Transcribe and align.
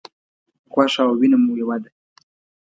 غوښه 0.73 1.01
او 1.07 1.13
وینه 1.19 1.37
مو 1.43 1.51
یوه 1.61 1.77
ده. 1.83 1.89